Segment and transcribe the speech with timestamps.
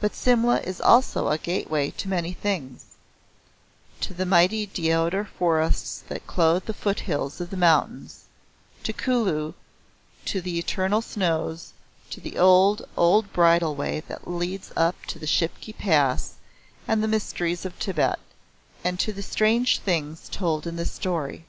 [0.00, 2.84] But Simla is also a gateway to many things
[4.00, 8.26] to the mighty deodar forests that clothe the foot hills of the mountains,
[8.84, 9.54] to Kulu,
[10.26, 11.72] to the eternal snows,
[12.10, 16.34] to the old, old bridle way that leads up to the Shipki Pass
[16.86, 18.20] and the mysteries of Tibet
[18.84, 21.44] and to the strange things told in this story.